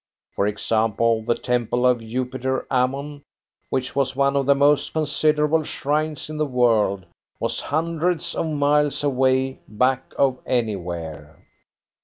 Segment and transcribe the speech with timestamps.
[0.35, 3.21] For example, the temple of Jupiter Ammon,
[3.69, 7.05] which was one of the most considerable shrines in the world,
[7.39, 11.45] was hundreds of miles away back of anywhere.